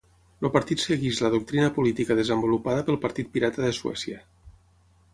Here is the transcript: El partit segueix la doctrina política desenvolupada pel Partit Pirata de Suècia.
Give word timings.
El 0.45 0.51
partit 0.53 0.81
segueix 0.83 1.19
la 1.25 1.29
doctrina 1.35 1.69
política 1.77 2.19
desenvolupada 2.21 2.89
pel 2.91 3.01
Partit 3.07 3.33
Pirata 3.37 3.67
de 3.71 3.75
Suècia. 3.83 4.23